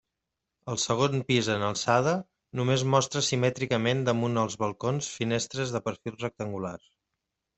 El 0.71 0.77
segon 0.83 1.19
pis 1.25 1.49
en 1.55 1.65
alçada 1.65 2.13
només 2.61 2.85
mostra 2.95 3.23
simètricament 3.27 4.01
damunt 4.09 4.39
dels 4.41 4.57
balcons 4.63 5.11
finestres 5.19 5.75
de 5.77 5.83
perfil 5.89 6.17
rectangular. 6.25 6.75